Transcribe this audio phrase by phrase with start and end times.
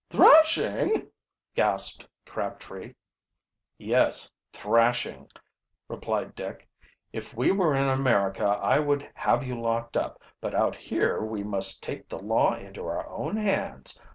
[0.09, 1.09] "Thrashing!"
[1.53, 2.95] gasped Crabtree.
[3.77, 5.29] "Yes, thrashing,"
[5.87, 6.67] replied Dick.
[7.13, 10.19] "If we were in America I would have you locked up.
[10.39, 14.01] But out here we must take the law into our own hands.